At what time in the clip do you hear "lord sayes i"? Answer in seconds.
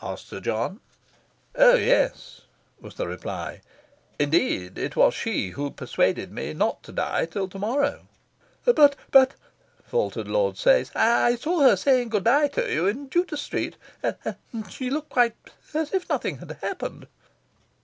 10.28-11.34